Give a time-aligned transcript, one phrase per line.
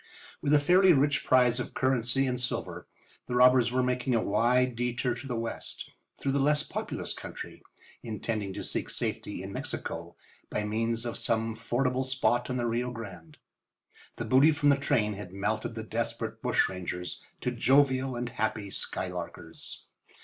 [0.41, 2.87] With a fairly rich prize of currency and silver
[3.27, 7.61] the robbers were making a wide detour to the west through the less populous country,
[8.01, 10.15] intending to seek safety in Mexico
[10.49, 13.37] by means of some fordable spot on the Rio Grande.
[14.15, 19.83] The booty from the train had melted the desperate bushrangers to jovial and happy skylarkers.